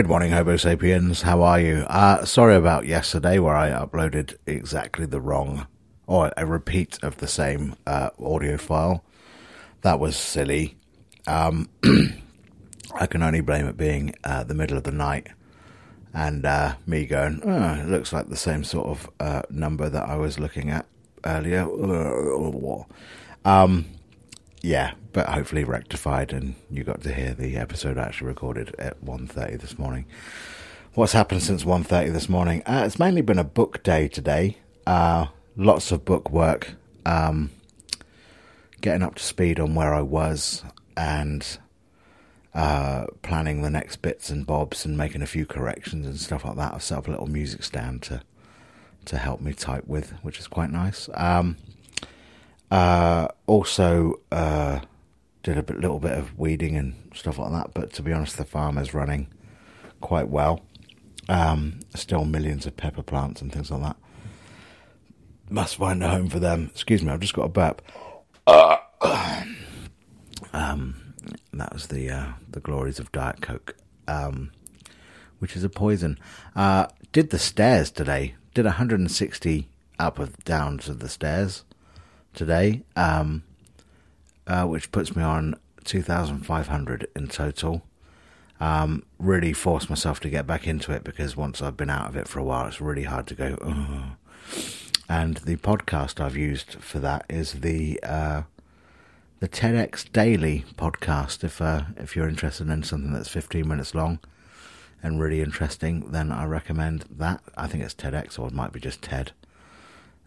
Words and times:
Good 0.00 0.08
morning, 0.08 0.32
Homo 0.32 0.56
sapiens. 0.56 1.20
How 1.20 1.42
are 1.42 1.60
you? 1.60 1.84
Uh, 1.86 2.24
sorry 2.24 2.54
about 2.54 2.86
yesterday 2.86 3.38
where 3.38 3.54
I 3.54 3.68
uploaded 3.68 4.34
exactly 4.46 5.04
the 5.04 5.20
wrong 5.20 5.66
or 6.06 6.32
a 6.38 6.46
repeat 6.46 6.98
of 7.02 7.18
the 7.18 7.28
same 7.28 7.76
uh, 7.86 8.08
audio 8.18 8.56
file. 8.56 9.04
That 9.82 10.00
was 10.00 10.16
silly. 10.16 10.78
Um, 11.26 11.68
I 12.94 13.04
can 13.08 13.22
only 13.22 13.42
blame 13.42 13.66
it 13.66 13.76
being 13.76 14.14
uh, 14.24 14.42
the 14.42 14.54
middle 14.54 14.78
of 14.78 14.84
the 14.84 14.90
night 14.90 15.26
and 16.14 16.46
uh, 16.46 16.76
me 16.86 17.04
going, 17.04 17.42
oh, 17.44 17.74
it 17.74 17.86
looks 17.86 18.10
like 18.10 18.30
the 18.30 18.36
same 18.36 18.64
sort 18.64 18.86
of 18.86 19.10
uh, 19.20 19.42
number 19.50 19.90
that 19.90 20.08
I 20.08 20.16
was 20.16 20.40
looking 20.40 20.70
at 20.70 20.86
earlier. 21.26 21.64
Um, 23.44 23.84
yeah, 24.62 24.92
but 25.12 25.28
hopefully 25.28 25.64
rectified, 25.64 26.32
and 26.32 26.54
you 26.70 26.84
got 26.84 27.02
to 27.02 27.12
hear 27.12 27.34
the 27.34 27.56
episode 27.56 27.98
actually 27.98 28.28
recorded 28.28 28.74
at 28.78 29.02
1.30 29.04 29.60
this 29.60 29.78
morning. 29.78 30.06
What's 30.94 31.12
happened 31.12 31.42
since 31.42 31.64
1.30 31.64 32.12
this 32.12 32.28
morning? 32.28 32.62
Uh, 32.66 32.82
it's 32.84 32.98
mainly 32.98 33.22
been 33.22 33.38
a 33.38 33.44
book 33.44 33.82
day 33.82 34.08
today. 34.08 34.58
Uh, 34.86 35.26
lots 35.56 35.92
of 35.92 36.04
book 36.04 36.30
work. 36.30 36.74
Um, 37.06 37.50
getting 38.80 39.02
up 39.02 39.14
to 39.16 39.22
speed 39.22 39.60
on 39.60 39.74
where 39.74 39.94
I 39.94 40.02
was 40.02 40.64
and 40.96 41.58
uh, 42.54 43.06
planning 43.22 43.62
the 43.62 43.70
next 43.70 43.96
bits 44.02 44.30
and 44.30 44.46
bobs 44.46 44.84
and 44.84 44.96
making 44.96 45.22
a 45.22 45.26
few 45.26 45.46
corrections 45.46 46.06
and 46.06 46.18
stuff 46.18 46.44
like 46.44 46.56
that. 46.56 46.74
I've 46.74 46.82
set 46.82 46.98
up 46.98 47.08
a 47.08 47.10
little 47.10 47.26
music 47.26 47.62
stand 47.62 48.02
to 48.02 48.22
to 49.06 49.16
help 49.16 49.40
me 49.40 49.54
type 49.54 49.86
with, 49.86 50.12
which 50.22 50.38
is 50.38 50.46
quite 50.46 50.70
nice. 50.70 51.08
Um, 51.14 51.56
uh, 52.70 53.28
also, 53.46 54.20
uh, 54.30 54.80
did 55.42 55.58
a 55.58 55.62
bit, 55.62 55.80
little 55.80 55.98
bit 55.98 56.12
of 56.12 56.38
weeding 56.38 56.76
and 56.76 56.94
stuff 57.14 57.38
like 57.38 57.52
that. 57.52 57.74
But 57.74 57.92
to 57.94 58.02
be 58.02 58.12
honest, 58.12 58.36
the 58.36 58.44
farm 58.44 58.78
is 58.78 58.94
running 58.94 59.28
quite 60.00 60.28
well. 60.28 60.60
Um, 61.28 61.80
still 61.94 62.24
millions 62.24 62.66
of 62.66 62.76
pepper 62.76 63.02
plants 63.02 63.40
and 63.40 63.52
things 63.52 63.70
like 63.70 63.82
that. 63.82 63.96
Must 65.48 65.76
find 65.76 66.02
a 66.02 66.08
home 66.08 66.28
for 66.28 66.38
them. 66.38 66.70
Excuse 66.72 67.02
me, 67.02 67.10
I've 67.10 67.20
just 67.20 67.34
got 67.34 67.44
a 67.44 67.48
burp. 67.48 67.82
Um, 70.52 71.14
that 71.52 71.72
was 71.72 71.88
the 71.88 72.10
uh, 72.10 72.32
the 72.48 72.58
glories 72.60 72.98
of 72.98 73.12
Diet 73.12 73.40
Coke, 73.40 73.76
um, 74.08 74.50
which 75.38 75.54
is 75.54 75.62
a 75.62 75.68
poison. 75.68 76.18
Uh, 76.56 76.86
did 77.12 77.30
the 77.30 77.38
stairs 77.38 77.90
today? 77.90 78.34
Did 78.54 78.64
160 78.64 79.68
up 79.98 80.18
and 80.18 80.36
down 80.38 80.78
to 80.78 80.94
the 80.94 81.08
stairs 81.08 81.64
today, 82.34 82.82
um, 82.96 83.42
uh, 84.46 84.64
which 84.64 84.92
puts 84.92 85.14
me 85.16 85.22
on 85.22 85.54
2,500 85.84 87.08
in 87.16 87.28
total. 87.28 87.82
Um, 88.60 89.04
really 89.18 89.54
forced 89.54 89.88
myself 89.88 90.20
to 90.20 90.28
get 90.28 90.46
back 90.46 90.66
into 90.66 90.92
it 90.92 91.02
because 91.02 91.36
once 91.36 91.62
I've 91.62 91.76
been 91.76 91.88
out 91.88 92.08
of 92.08 92.16
it 92.16 92.28
for 92.28 92.38
a 92.38 92.44
while, 92.44 92.66
it's 92.66 92.80
really 92.80 93.04
hard 93.04 93.26
to 93.28 93.34
go. 93.34 93.56
And 95.08 95.38
the 95.38 95.56
podcast 95.56 96.20
I've 96.20 96.36
used 96.36 96.74
for 96.74 97.00
that 97.00 97.24
is 97.28 97.54
the 97.54 97.98
uh, 98.02 98.42
the 99.40 99.48
TEDx 99.48 100.12
Daily 100.12 100.64
podcast. 100.76 101.42
If 101.42 101.60
uh, 101.60 101.82
if 101.96 102.14
you're 102.14 102.28
interested 102.28 102.68
in 102.68 102.82
something 102.82 103.12
that's 103.12 103.28
15 103.28 103.66
minutes 103.66 103.94
long 103.94 104.20
and 105.02 105.20
really 105.20 105.40
interesting, 105.40 106.12
then 106.12 106.30
I 106.30 106.44
recommend 106.44 107.06
that. 107.10 107.42
I 107.56 107.66
think 107.66 107.82
it's 107.82 107.94
TEDx 107.94 108.38
or 108.38 108.48
it 108.48 108.52
might 108.52 108.72
be 108.72 108.78
just 108.78 109.02
TED 109.02 109.32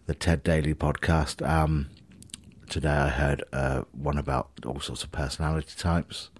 the 0.06 0.14
TED 0.14 0.42
Daily 0.42 0.74
podcast. 0.74 1.46
Um, 1.48 1.88
today 2.68 2.90
I 2.90 3.08
heard 3.08 3.42
uh, 3.54 3.84
one 3.92 4.18
about 4.18 4.50
all 4.66 4.78
sorts 4.80 5.02
of 5.02 5.10
personality 5.10 5.72
types. 5.78 6.30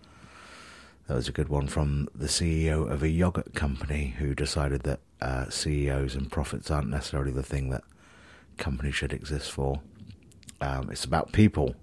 That 1.07 1.15
was 1.15 1.29
a 1.29 1.33
good 1.33 1.49
one 1.49 1.69
from 1.69 2.09
the 2.15 2.27
CEO 2.27 2.91
of 2.91 3.03
a 3.03 3.09
yogurt 3.09 3.55
company 3.55 4.17
who 4.19 4.35
decided 4.35 4.83
that 4.83 5.01
uh, 5.23 5.49
CEOs 5.49 6.15
and 6.15 6.31
profits 6.31 6.71
aren't 6.71 6.91
necessarily 6.91 7.31
the 7.31 7.43
thing 7.43 7.71
that 7.71 7.85
companies 8.59 8.95
should 8.95 9.15
exist 9.15 9.51
for. 9.51 9.81
Um, 10.61 10.91
it's 10.91 11.05
about 11.05 11.33
people. 11.33 11.75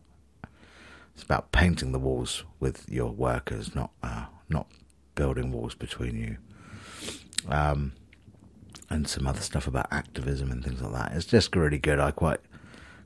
It's 1.15 1.23
about 1.23 1.51
painting 1.51 1.93
the 1.93 1.99
walls 1.99 2.43
with 2.59 2.87
your 2.89 3.11
workers, 3.11 3.73
not 3.73 3.91
uh, 4.03 4.25
not 4.49 4.67
building 5.15 5.51
walls 5.51 5.73
between 5.73 6.15
you. 6.15 6.37
Um, 7.49 7.93
and 8.91 9.07
some 9.07 9.25
other 9.25 9.41
stuff 9.41 9.67
about 9.67 9.87
activism 9.91 10.51
and 10.51 10.63
things 10.63 10.81
like 10.81 10.93
that. 10.93 11.13
It's 11.13 11.25
just 11.25 11.55
really 11.55 11.79
good. 11.79 11.99
I 11.99 12.11
quite 12.11 12.41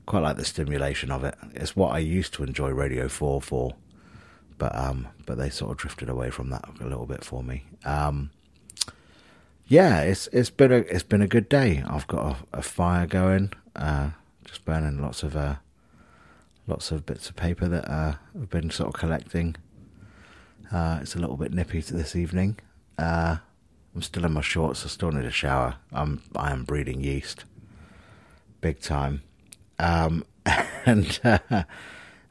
quite 0.04 0.20
like 0.20 0.36
the 0.36 0.44
stimulation 0.44 1.10
of 1.10 1.24
it. 1.24 1.34
It's 1.54 1.74
what 1.74 1.92
I 1.94 1.98
used 1.98 2.34
to 2.34 2.42
enjoy 2.42 2.70
Radio 2.70 3.08
Four 3.08 3.40
for, 3.40 3.74
but 4.58 4.76
um, 4.76 5.08
but 5.24 5.38
they 5.38 5.48
sort 5.48 5.70
of 5.70 5.76
drifted 5.78 6.08
away 6.08 6.30
from 6.30 6.50
that 6.50 6.64
a 6.80 6.84
little 6.84 7.06
bit 7.06 7.24
for 7.24 7.42
me. 7.42 7.64
Um, 7.84 8.30
yeah, 9.68 10.00
it's 10.00 10.28
it's 10.32 10.50
been 10.50 10.72
a 10.72 10.78
it's 10.78 11.02
been 11.02 11.22
a 11.22 11.28
good 11.28 11.48
day. 11.48 11.82
I've 11.86 12.06
got 12.06 12.36
a, 12.52 12.58
a 12.58 12.62
fire 12.62 13.06
going, 13.06 13.52
uh, 13.74 14.10
just 14.44 14.64
burning 14.64 15.00
lots 15.00 15.22
of 15.22 15.36
uh, 15.36 15.56
lots 16.66 16.90
of 16.90 17.06
bits 17.06 17.28
of 17.28 17.36
paper 17.36 17.68
that 17.68 17.88
uh, 17.90 18.14
I've 18.34 18.50
been 18.50 18.70
sort 18.70 18.88
of 18.88 19.00
collecting. 19.00 19.56
Uh, 20.72 20.98
it's 21.00 21.14
a 21.14 21.18
little 21.20 21.36
bit 21.36 21.52
nippy 21.52 21.80
this 21.80 22.16
evening. 22.16 22.58
Uh, 22.98 23.36
I'm 23.96 24.02
still 24.02 24.26
in 24.26 24.32
my 24.32 24.42
shorts. 24.42 24.84
I 24.84 24.88
still 24.88 25.10
need 25.10 25.24
a 25.24 25.30
shower. 25.30 25.76
I'm 25.90 26.20
I 26.36 26.52
am 26.52 26.64
breeding 26.64 27.00
yeast, 27.00 27.46
big 28.60 28.78
time, 28.78 29.22
um, 29.78 30.22
and 30.84 31.18
uh, 31.24 31.62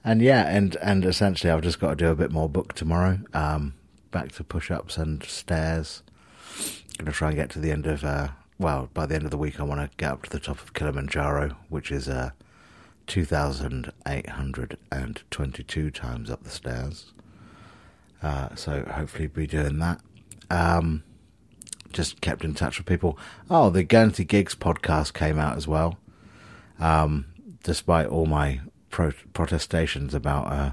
and 0.03 0.21
yeah, 0.21 0.47
and 0.47 0.75
and 0.75 1.03
essentially 1.03 1.49
I've 1.49 1.63
just 1.63 1.79
got 1.79 1.89
to 1.89 1.95
do 1.95 2.09
a 2.09 2.15
bit 2.15 2.31
more 2.31 2.47
book 2.47 2.73
tomorrow. 2.73 3.17
Um, 3.33 3.73
back 4.11 4.31
to 4.33 4.43
push-ups 4.43 4.95
and 4.99 5.23
stairs. 5.23 6.03
Going 6.99 7.07
to 7.07 7.11
try 7.11 7.29
and 7.29 7.37
get 7.37 7.49
to 7.49 7.59
the 7.59 7.71
end 7.71 7.87
of 7.87 8.03
uh, 8.03 8.27
well 8.59 8.91
by 8.93 9.07
the 9.07 9.15
end 9.15 9.25
of 9.25 9.31
the 9.31 9.37
week. 9.37 9.59
I 9.59 9.63
want 9.63 9.81
to 9.81 9.97
get 9.97 10.11
up 10.11 10.21
to 10.25 10.29
the 10.29 10.39
top 10.39 10.61
of 10.61 10.75
Kilimanjaro, 10.75 11.57
which 11.69 11.91
is 11.91 12.07
uh, 12.07 12.29
two 13.07 13.25
thousand 13.25 13.91
eight 14.07 14.29
hundred 14.29 14.77
and 14.91 15.23
twenty-two 15.31 15.89
times 15.89 16.29
up 16.29 16.43
the 16.43 16.51
stairs. 16.51 17.11
Uh, 18.21 18.53
so 18.53 18.83
hopefully 18.83 19.25
be 19.25 19.47
doing 19.47 19.79
that. 19.79 19.99
Um, 20.51 21.01
just 21.95 22.21
kept 22.21 22.43
in 22.43 22.53
touch 22.53 22.77
with 22.77 22.85
people. 22.85 23.17
Oh, 23.49 23.69
the 23.69 23.83
Guernsey 23.83 24.25
Gigs 24.25 24.53
podcast 24.53 25.13
came 25.13 25.39
out 25.39 25.57
as 25.57 25.67
well. 25.67 25.97
Um, 26.79 27.25
despite 27.63 28.07
all 28.07 28.25
my 28.25 28.59
pro- 28.89 29.13
protestations 29.33 30.13
about 30.13 30.51
uh, 30.51 30.71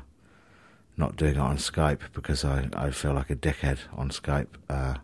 not 0.97 1.17
doing 1.17 1.37
it 1.37 1.39
on 1.39 1.57
Skype 1.57 2.01
because 2.13 2.45
I, 2.45 2.69
I 2.75 2.91
feel 2.91 3.15
like 3.15 3.31
a 3.31 3.37
dickhead 3.37 3.79
on 3.95 4.11
Skype. 4.11 4.49
Uh, 4.69 4.97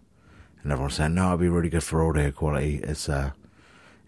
and 0.63 0.73
everyone's 0.73 0.95
saying, 0.95 1.15
no, 1.15 1.29
it'd 1.29 1.41
be 1.41 1.49
really 1.49 1.71
good 1.71 1.85
for 1.85 2.07
audio 2.07 2.31
quality. 2.33 2.81
It's 2.83 3.09
uh, 3.09 3.31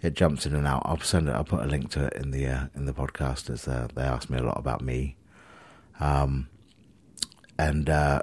it 0.02 0.14
jumps 0.14 0.46
in 0.46 0.54
and 0.54 0.66
out. 0.66 0.82
I'll 0.84 1.00
send 1.00 1.28
it. 1.28 1.32
I'll 1.32 1.44
put 1.44 1.62
a 1.62 1.68
link 1.68 1.90
to 1.92 2.06
it 2.06 2.14
in 2.14 2.32
the 2.32 2.46
uh, 2.46 2.64
in 2.74 2.86
the 2.86 2.92
podcast 2.92 3.48
as 3.50 3.68
uh, 3.68 3.88
they 3.94 4.02
asked 4.02 4.30
me 4.30 4.38
a 4.38 4.42
lot 4.42 4.58
about 4.58 4.82
me. 4.82 5.16
Um, 6.00 6.48
and 7.58 7.88
uh, 7.88 8.22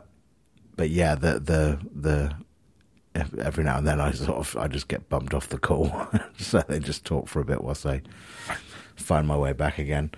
but 0.75 0.89
yeah, 0.89 1.15
the 1.15 1.39
the 1.39 1.79
the 1.95 2.35
every 3.39 3.63
now 3.63 3.78
and 3.78 3.88
then 3.88 4.00
I 4.00 4.11
sort 4.11 4.38
of 4.38 4.57
I 4.57 4.67
just 4.67 4.88
get 4.88 5.09
bumped 5.09 5.33
off 5.33 5.50
the 5.50 5.57
call, 5.57 6.07
so 6.38 6.63
they 6.67 6.79
just 6.79 7.05
talk 7.05 7.28
for 7.28 7.39
a 7.39 7.45
bit 7.45 7.63
whilst 7.63 7.85
I 7.85 8.01
find 8.95 9.27
my 9.27 9.38
way 9.38 9.53
back 9.53 9.77
again. 9.77 10.12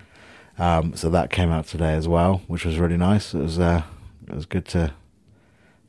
Um, 0.58 0.94
so 0.94 1.08
that 1.10 1.30
came 1.30 1.50
out 1.50 1.66
today 1.66 1.94
as 1.94 2.06
well, 2.06 2.42
which 2.46 2.64
was 2.64 2.78
really 2.78 2.96
nice. 2.96 3.34
It 3.34 3.40
was 3.40 3.58
uh, 3.58 3.82
it 4.28 4.34
was 4.34 4.46
good 4.46 4.66
to 4.66 4.92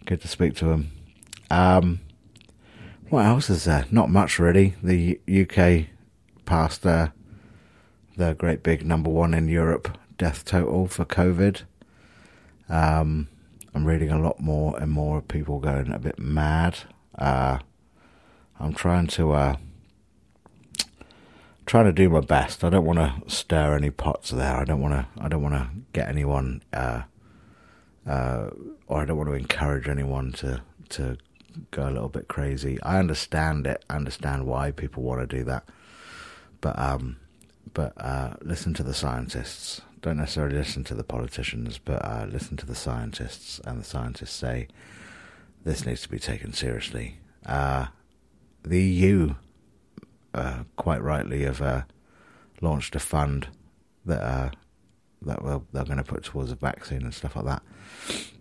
good 0.05 0.21
to 0.21 0.27
speak 0.27 0.55
to 0.57 0.71
him. 0.71 0.91
Um, 1.49 1.99
what 3.09 3.25
else 3.25 3.49
is 3.49 3.65
there? 3.65 3.85
Not 3.91 4.09
much 4.09 4.39
really. 4.39 4.75
The 4.81 5.19
UK 5.27 5.87
passed 6.45 6.85
uh, 6.85 7.09
the 8.15 8.33
great 8.33 8.63
big 8.63 8.85
number 8.85 9.09
one 9.09 9.33
in 9.33 9.47
Europe 9.47 9.97
death 10.17 10.45
total 10.45 10.87
for 10.87 11.03
COVID. 11.03 11.63
Um, 12.69 13.27
I'm 13.73 13.85
reading 13.85 14.11
a 14.11 14.19
lot 14.19 14.39
more 14.39 14.77
and 14.79 14.91
more 14.91 15.21
people 15.21 15.59
going 15.59 15.91
a 15.91 15.99
bit 15.99 16.19
mad 16.19 16.77
uh, 17.21 17.59
I'm 18.59 18.73
trying 18.73 19.07
to 19.07 19.31
uh, 19.31 19.55
trying 21.65 21.85
to 21.85 21.93
do 21.93 22.09
my 22.09 22.21
best. 22.21 22.63
I 22.63 22.69
don't 22.69 22.85
want 22.85 22.99
to 22.99 23.29
stir 23.29 23.75
any 23.75 23.91
pots 23.91 24.31
there. 24.31 24.57
I 24.57 24.65
don't 24.65 24.81
want 24.81 24.93
to. 24.93 25.23
I 25.23 25.27
don't 25.27 25.41
want 25.41 25.55
to 25.55 25.69
get 25.93 26.09
anyone, 26.09 26.63
uh, 26.73 27.03
uh, 28.07 28.49
or 28.87 29.01
I 29.01 29.05
don't 29.05 29.17
want 29.17 29.29
to 29.29 29.35
encourage 29.35 29.87
anyone 29.87 30.31
to 30.33 30.61
to 30.89 31.17
go 31.69 31.83
a 31.83 31.91
little 31.91 32.09
bit 32.09 32.27
crazy. 32.27 32.81
I 32.81 32.97
understand 32.97 33.67
it. 33.67 33.85
I 33.89 33.95
understand 33.97 34.47
why 34.47 34.71
people 34.71 35.03
want 35.03 35.21
to 35.21 35.37
do 35.37 35.43
that, 35.43 35.65
but 36.59 36.77
um, 36.79 37.17
but 37.73 37.93
uh, 37.97 38.33
listen 38.41 38.73
to 38.75 38.83
the 38.83 38.95
scientists. 38.95 39.81
Don't 40.01 40.17
necessarily 40.17 40.55
listen 40.55 40.83
to 40.85 40.95
the 40.95 41.03
politicians, 41.03 41.77
but 41.77 42.03
uh, 42.03 42.25
listen 42.27 42.57
to 42.57 42.65
the 42.65 42.73
scientists. 42.73 43.61
And 43.63 43.79
the 43.79 43.85
scientists 43.85 44.33
say 44.33 44.67
this 45.63 45.85
needs 45.85 46.01
to 46.01 46.09
be 46.09 46.19
taken 46.19 46.53
seriously. 46.53 47.19
Uh, 47.45 47.87
the 48.63 48.81
EU, 48.81 49.35
uh, 50.33 50.63
quite 50.75 51.01
rightly, 51.01 51.43
have 51.43 51.61
uh, 51.61 51.83
launched 52.61 52.95
a 52.95 52.99
fund 52.99 53.47
that 54.05 54.21
uh, 54.21 54.49
that 55.23 55.39
they're 55.71 55.83
going 55.85 55.97
to 55.97 56.03
put 56.03 56.23
towards 56.23 56.51
a 56.51 56.55
vaccine 56.55 57.03
and 57.03 57.13
stuff 57.13 57.35
like 57.35 57.45
that. 57.45 57.61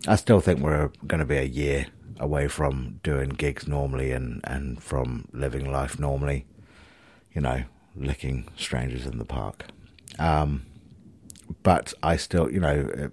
I 0.07 0.15
still 0.15 0.39
think 0.39 0.59
we're 0.59 0.91
going 1.05 1.19
to 1.19 1.25
be 1.25 1.37
a 1.37 1.43
year 1.43 1.87
away 2.19 2.47
from 2.47 2.99
doing 3.03 3.29
gigs 3.29 3.67
normally 3.67 4.11
and, 4.11 4.41
and 4.43 4.81
from 4.81 5.27
living 5.31 5.71
life 5.71 5.99
normally, 5.99 6.45
you 7.33 7.41
know, 7.41 7.63
licking 7.95 8.47
strangers 8.57 9.05
in 9.05 9.19
the 9.19 9.25
park. 9.25 9.65
Um, 10.17 10.65
but 11.63 11.93
I 12.01 12.15
still, 12.17 12.51
you 12.51 12.59
know, 12.59 12.89
it, 12.93 13.11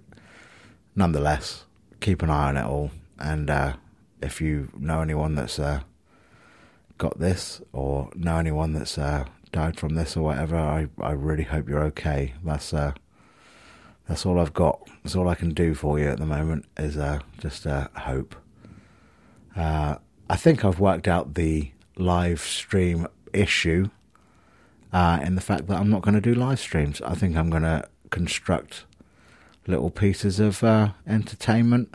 nonetheless, 0.95 1.65
keep 1.99 2.23
an 2.23 2.29
eye 2.29 2.49
on 2.49 2.57
it 2.57 2.65
all. 2.65 2.91
And 3.19 3.49
uh, 3.49 3.73
if 4.21 4.41
you 4.41 4.69
know 4.77 5.01
anyone 5.01 5.35
that's 5.35 5.59
uh, 5.59 5.81
got 6.97 7.19
this 7.19 7.61
or 7.73 8.09
know 8.15 8.37
anyone 8.37 8.73
that's 8.73 8.97
uh, 8.97 9.25
died 9.51 9.79
from 9.79 9.95
this 9.95 10.15
or 10.15 10.23
whatever, 10.23 10.57
I, 10.57 10.87
I 11.01 11.11
really 11.11 11.43
hope 11.43 11.67
you're 11.67 11.83
okay. 11.85 12.33
That's 12.43 12.73
uh, 12.73 12.93
that's 14.07 14.25
all 14.25 14.39
I've 14.39 14.53
got. 14.53 14.87
That's 15.03 15.15
all 15.15 15.27
I 15.27 15.35
can 15.35 15.53
do 15.53 15.73
for 15.73 15.99
you 15.99 16.09
at 16.09 16.19
the 16.19 16.25
moment 16.25 16.65
is 16.77 16.97
uh, 16.97 17.19
just 17.39 17.65
uh, 17.65 17.87
hope. 17.95 18.35
Uh, 19.55 19.95
I 20.29 20.35
think 20.35 20.63
I've 20.63 20.79
worked 20.79 21.07
out 21.07 21.33
the 21.33 21.71
live 21.97 22.41
stream 22.41 23.07
issue 23.33 23.89
uh, 24.93 25.19
in 25.23 25.35
the 25.35 25.41
fact 25.41 25.67
that 25.67 25.79
I'm 25.79 25.89
not 25.89 26.01
going 26.01 26.15
to 26.15 26.21
do 26.21 26.33
live 26.33 26.59
streams. 26.59 27.01
I 27.01 27.15
think 27.15 27.35
I'm 27.35 27.49
going 27.49 27.63
to 27.63 27.87
construct 28.09 28.85
little 29.67 29.91
pieces 29.91 30.39
of 30.39 30.63
entertainment 31.07 31.93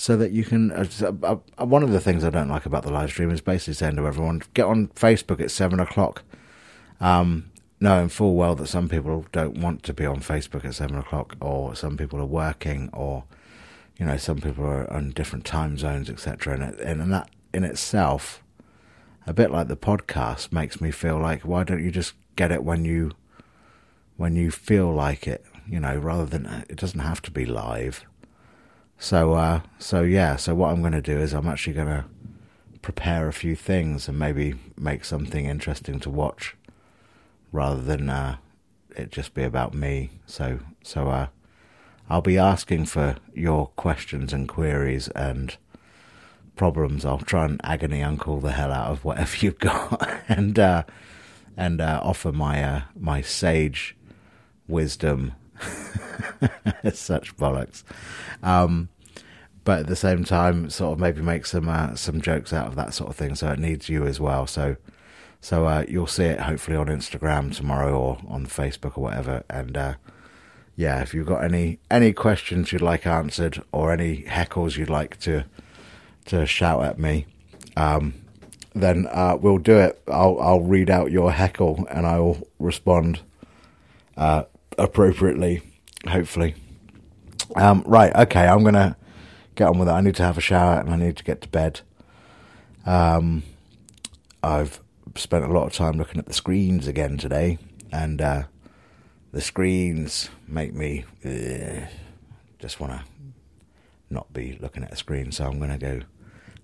so 0.00 0.16
that 0.16 0.32
you 0.32 0.44
can. 0.44 0.72
Uh, 0.72 0.86
uh, 1.22 1.66
one 1.66 1.82
of 1.82 1.90
the 1.90 2.00
things 2.00 2.24
I 2.24 2.30
don't 2.30 2.48
like 2.48 2.64
about 2.64 2.84
the 2.84 2.90
live 2.90 3.10
stream 3.10 3.30
is 3.30 3.42
basically 3.42 3.74
saying 3.74 3.96
to 3.96 4.06
everyone, 4.06 4.40
get 4.54 4.64
on 4.64 4.88
Facebook 4.88 5.42
at 5.42 5.50
seven 5.50 5.78
o'clock. 5.78 6.22
Um, 7.00 7.50
knowing 7.80 8.08
full 8.08 8.34
well 8.34 8.54
that 8.54 8.68
some 8.68 8.88
people 8.88 9.26
don't 9.30 9.58
want 9.58 9.82
to 9.82 9.92
be 9.92 10.06
on 10.06 10.20
Facebook 10.20 10.64
at 10.64 10.74
seven 10.74 10.96
o'clock, 10.96 11.36
or 11.38 11.74
some 11.74 11.98
people 11.98 12.18
are 12.18 12.24
working, 12.24 12.88
or 12.94 13.24
you 13.98 14.06
know, 14.06 14.16
some 14.16 14.40
people 14.40 14.64
are 14.64 14.90
on 14.90 15.10
different 15.10 15.44
time 15.44 15.76
zones, 15.76 16.08
etc. 16.08 16.54
And, 16.54 16.80
and 16.80 17.12
that 17.12 17.28
in 17.52 17.62
itself, 17.62 18.42
a 19.26 19.34
bit 19.34 19.50
like 19.50 19.68
the 19.68 19.76
podcast, 19.76 20.50
makes 20.50 20.80
me 20.80 20.90
feel 20.90 21.18
like 21.18 21.42
why 21.42 21.62
don't 21.62 21.84
you 21.84 21.90
just 21.90 22.14
get 22.36 22.50
it 22.50 22.64
when 22.64 22.86
you 22.86 23.10
when 24.16 24.34
you 24.34 24.50
feel 24.50 24.90
like 24.94 25.26
it, 25.26 25.44
you 25.68 25.78
know, 25.78 25.94
rather 25.94 26.24
than 26.24 26.64
it 26.70 26.76
doesn't 26.76 27.00
have 27.00 27.20
to 27.20 27.30
be 27.30 27.44
live. 27.44 28.06
So, 29.00 29.32
uh, 29.32 29.62
so 29.78 30.02
yeah. 30.02 30.36
So 30.36 30.54
what 30.54 30.70
I'm 30.70 30.82
going 30.82 30.92
to 30.92 31.00
do 31.00 31.18
is 31.18 31.32
I'm 31.32 31.48
actually 31.48 31.72
going 31.72 31.88
to 31.88 32.04
prepare 32.82 33.28
a 33.28 33.32
few 33.32 33.56
things 33.56 34.06
and 34.08 34.18
maybe 34.18 34.54
make 34.76 35.06
something 35.06 35.46
interesting 35.46 35.98
to 36.00 36.10
watch 36.10 36.54
rather 37.50 37.80
than 37.80 38.10
uh, 38.10 38.36
it 38.94 39.10
just 39.10 39.32
be 39.32 39.42
about 39.42 39.72
me. 39.72 40.10
So, 40.26 40.60
so 40.82 41.08
uh, 41.08 41.26
I'll 42.10 42.20
be 42.20 42.36
asking 42.36 42.86
for 42.86 43.16
your 43.34 43.68
questions 43.68 44.34
and 44.34 44.46
queries 44.46 45.08
and 45.08 45.56
problems. 46.54 47.06
I'll 47.06 47.18
try 47.18 47.46
and 47.46 47.58
agony 47.64 48.02
uncle 48.02 48.38
the 48.38 48.52
hell 48.52 48.70
out 48.70 48.90
of 48.90 49.02
whatever 49.02 49.34
you've 49.38 49.58
got, 49.60 50.08
and 50.28 50.58
uh, 50.58 50.82
and 51.56 51.80
uh, 51.80 52.00
offer 52.02 52.32
my 52.32 52.62
uh, 52.62 52.82
my 52.94 53.22
sage 53.22 53.96
wisdom. 54.68 55.32
Such 56.92 57.36
bollocks. 57.36 57.82
Um, 58.42 58.88
but 59.64 59.80
at 59.80 59.86
the 59.86 59.96
same 59.96 60.24
time, 60.24 60.70
sort 60.70 60.94
of 60.94 60.98
maybe 60.98 61.20
make 61.20 61.46
some 61.46 61.68
uh, 61.68 61.94
some 61.94 62.20
jokes 62.20 62.52
out 62.52 62.66
of 62.66 62.76
that 62.76 62.94
sort 62.94 63.10
of 63.10 63.16
thing. 63.16 63.34
So 63.34 63.50
it 63.50 63.58
needs 63.58 63.88
you 63.88 64.06
as 64.06 64.18
well. 64.18 64.46
So 64.46 64.76
so 65.40 65.66
uh, 65.66 65.84
you'll 65.88 66.06
see 66.06 66.24
it 66.24 66.40
hopefully 66.40 66.76
on 66.76 66.86
Instagram 66.86 67.54
tomorrow 67.54 67.98
or 67.98 68.18
on 68.28 68.46
Facebook 68.46 68.98
or 68.98 69.02
whatever. 69.02 69.42
And 69.48 69.76
uh, 69.76 69.94
yeah, 70.76 71.00
if 71.00 71.14
you've 71.14 71.26
got 71.26 71.42
any 71.42 71.78
any 71.90 72.12
questions 72.12 72.72
you'd 72.72 72.82
like 72.82 73.06
answered 73.06 73.62
or 73.72 73.92
any 73.92 74.22
heckles 74.22 74.76
you'd 74.76 74.90
like 74.90 75.18
to 75.20 75.44
to 76.26 76.46
shout 76.46 76.84
at 76.84 76.98
me, 76.98 77.26
um, 77.76 78.14
then 78.74 79.06
uh, 79.10 79.36
we'll 79.40 79.58
do 79.58 79.78
it. 79.78 80.00
I'll 80.08 80.38
I'll 80.40 80.60
read 80.60 80.90
out 80.90 81.10
your 81.10 81.32
heckle 81.32 81.86
and 81.90 82.06
I 82.06 82.18
will 82.18 82.46
respond 82.58 83.20
uh, 84.16 84.44
appropriately, 84.76 85.62
hopefully. 86.08 86.54
Um, 87.56 87.82
right, 87.86 88.14
okay, 88.14 88.46
I'm 88.46 88.64
gonna 88.64 88.96
get 89.54 89.68
on 89.68 89.78
with 89.78 89.88
it. 89.88 89.92
I 89.92 90.00
need 90.00 90.14
to 90.16 90.22
have 90.22 90.38
a 90.38 90.42
shower 90.42 90.80
and 90.80 90.90
I 90.90 90.96
need 90.96 91.16
to 91.16 91.24
get 91.24 91.40
to 91.42 91.48
bed. 91.48 91.80
Um, 92.86 93.42
I've 94.42 94.80
spent 95.16 95.44
a 95.44 95.52
lot 95.52 95.66
of 95.66 95.72
time 95.72 95.98
looking 95.98 96.18
at 96.18 96.26
the 96.26 96.32
screens 96.32 96.86
again 96.86 97.18
today, 97.18 97.58
and 97.92 98.20
uh, 98.20 98.42
the 99.32 99.40
screens 99.40 100.30
make 100.48 100.74
me 100.74 101.04
uh, 101.24 101.86
just 102.58 102.80
want 102.80 102.92
to 102.92 103.04
not 104.08 104.32
be 104.32 104.58
looking 104.60 104.82
at 104.82 104.92
a 104.92 104.96
screen. 104.96 105.32
So 105.32 105.46
I'm 105.46 105.58
going 105.58 105.70
to 105.70 105.78
go 105.78 106.00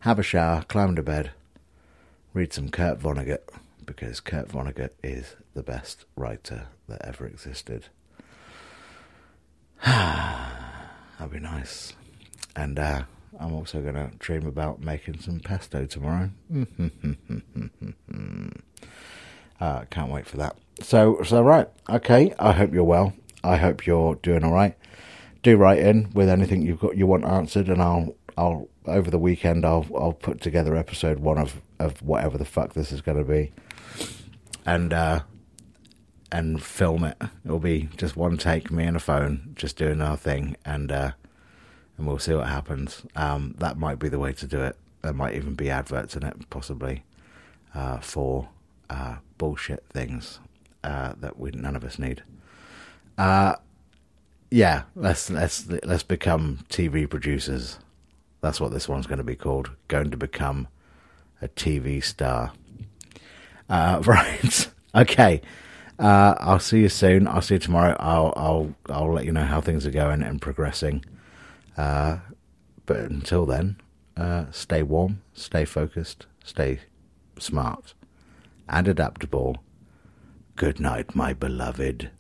have 0.01 0.19
a 0.19 0.23
shower, 0.23 0.63
climb 0.63 0.97
to 0.97 1.03
bed, 1.03 1.31
read 2.33 2.53
some 2.53 2.69
Kurt 2.69 2.99
Vonnegut 2.99 3.49
because 3.85 4.21
Kurt 4.21 4.49
Vonnegut 4.49 4.91
is 5.03 5.37
the 5.55 5.63
best 5.63 6.05
writer 6.17 6.69
that 6.89 7.05
ever 7.05 7.27
existed. 7.27 7.87
That'd 9.85 11.33
be 11.33 11.41
nice. 11.41 11.93
And 12.55 12.79
uh, 12.79 13.03
I'm 13.39 13.53
also 13.53 13.81
going 13.81 13.95
to 13.95 14.11
dream 14.19 14.47
about 14.47 14.81
making 14.81 15.21
some 15.21 15.41
pesto 15.41 15.87
tomorrow. 15.87 16.31
uh, 19.61 19.85
can't 19.91 20.11
wait 20.11 20.27
for 20.27 20.39
that. 20.39 20.57
So, 20.81 21.23
so 21.23 21.43
right, 21.43 21.69
okay. 21.89 22.35
I 22.39 22.53
hope 22.53 22.73
you're 22.73 22.85
well. 22.85 23.13
I 23.43 23.57
hope 23.57 23.87
you're 23.87 24.17
doing 24.17 24.45
all 24.45 24.53
right. 24.53 24.77
Do 25.43 25.57
write 25.57 25.79
in 25.79 26.11
with 26.13 26.29
anything 26.29 26.63
you've 26.63 26.81
got 26.81 26.97
you 26.97 27.07
want 27.07 27.25
answered, 27.25 27.69
and 27.69 27.81
I'll 27.81 28.17
I'll 28.37 28.69
over 28.87 29.11
the 29.11 29.19
weekend 29.19 29.65
I'll 29.65 29.87
I'll 29.95 30.13
put 30.13 30.41
together 30.41 30.75
episode 30.75 31.21
one 31.21 31.39
of 31.39 31.61
of 31.79 32.03
whatever 32.03 32.37
the 32.37 32.45
fuck 32.45 32.73
this 32.73 32.91
is 32.91 33.01
going 33.01 33.19
to 33.19 33.25
be, 33.25 33.53
and 34.65 34.93
uh, 34.93 35.21
and 36.33 36.63
film 36.63 37.05
it. 37.05 37.17
It'll 37.45 37.59
be 37.59 37.89
just 37.97 38.17
one 38.17 38.37
take, 38.37 38.71
me 38.71 38.85
and 38.85 38.97
a 38.97 39.01
phone, 39.01 39.53
just 39.55 39.77
doing 39.77 40.01
our 40.01 40.17
thing, 40.17 40.57
and. 40.65 40.91
Uh, 40.91 41.11
and 41.97 42.07
we'll 42.07 42.19
see 42.19 42.35
what 42.35 42.49
happens. 42.49 43.03
Um, 43.15 43.55
that 43.59 43.79
might 43.79 43.99
be 43.99 44.09
the 44.09 44.19
way 44.19 44.33
to 44.35 44.47
do 44.47 44.61
it. 44.61 44.77
There 45.03 45.13
might 45.13 45.35
even 45.35 45.55
be 45.55 45.71
adverts 45.71 46.17
in 46.17 46.25
it, 46.25 46.51
possibly, 46.51 47.05
uh, 47.75 47.99
for 47.99 48.49
uh, 48.91 49.17
bullshit 49.39 49.85
things 49.89 50.41
uh, 50.85 51.15
that 51.21 51.39
we 51.39 51.51
none 51.53 51.77
of 51.77 51.85
us 51.85 51.99
need. 51.99 52.23
Uh, 53.17 53.55
yeah, 54.51 54.83
let's 54.95 55.31
let's 55.31 55.67
let's 55.85 56.03
become 56.03 56.61
TV 56.69 57.09
producers. 57.09 57.79
That's 58.41 58.61
what 58.61 58.73
this 58.73 58.89
one's 58.89 59.07
going 59.07 59.19
to 59.19 59.25
be 59.25 59.37
called. 59.37 59.71
Going 59.89 60.11
to 60.11 60.17
become 60.17 60.69
a 61.41 61.49
TV 61.49 62.03
star. 62.05 62.53
Uh, 63.69 64.03
right. 64.07 64.71
okay. 64.95 65.41
Uh, 65.99 66.35
I'll 66.39 66.59
see 66.59 66.81
you 66.81 66.89
soon. 66.89 67.27
I'll 67.27 67.43
see 67.43 67.55
you 67.55 67.61
tomorrow. 67.61 67.97
I'll 67.99 68.33
I'll 68.37 68.75
I'll 68.89 69.13
let 69.13 69.25
you 69.25 69.33
know 69.33 69.45
how 69.45 69.61
things 69.61 69.87
are 69.87 69.91
going 69.91 70.23
and 70.23 70.41
progressing. 70.41 71.05
Uh, 71.77 72.19
but 72.85 72.99
until 72.99 73.47
then, 73.47 73.77
uh, 74.17 74.47
stay 74.51 74.83
warm, 74.83 75.23
stay 75.33 75.65
focused, 75.65 76.27
stay 76.45 76.81
smart 77.39 77.95
and 78.69 78.89
adaptable. 78.89 79.57
Good 80.55 80.81
night, 80.81 81.15
my 81.15 81.33
beloved. 81.33 82.11